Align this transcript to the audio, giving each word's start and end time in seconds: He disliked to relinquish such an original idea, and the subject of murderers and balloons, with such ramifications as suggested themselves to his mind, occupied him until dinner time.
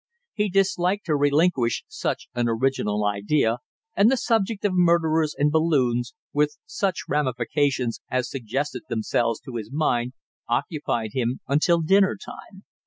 He 0.33 0.49
disliked 0.49 1.05
to 1.05 1.15
relinquish 1.15 1.83
such 1.87 2.27
an 2.33 2.49
original 2.49 3.05
idea, 3.05 3.59
and 3.95 4.11
the 4.11 4.17
subject 4.17 4.65
of 4.65 4.71
murderers 4.73 5.35
and 5.37 5.51
balloons, 5.51 6.15
with 6.33 6.57
such 6.65 7.01
ramifications 7.07 8.01
as 8.09 8.27
suggested 8.27 8.81
themselves 8.89 9.39
to 9.41 9.57
his 9.57 9.71
mind, 9.71 10.13
occupied 10.49 11.11
him 11.13 11.41
until 11.47 11.81
dinner 11.81 12.17
time. 12.17 12.63